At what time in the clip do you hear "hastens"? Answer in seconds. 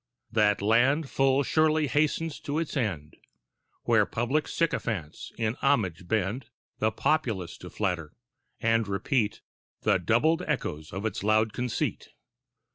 1.85-2.39